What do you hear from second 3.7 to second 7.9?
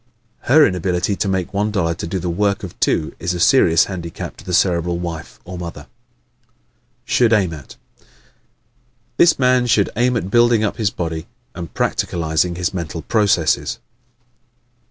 handicap to the Cerebral wife or mother. Should Aim At¶